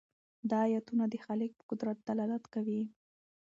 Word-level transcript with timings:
دا 0.49 0.57
آیتونه 0.69 1.03
د 1.09 1.15
خالق 1.25 1.51
په 1.57 1.63
قدرت 1.69 1.97
دلالت 2.09 2.43
کوي. 2.53 2.81